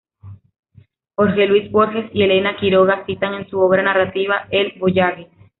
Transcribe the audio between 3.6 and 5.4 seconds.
narrativa el "Voyage".